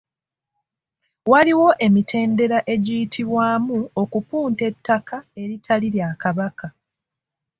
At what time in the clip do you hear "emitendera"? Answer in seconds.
1.85-2.57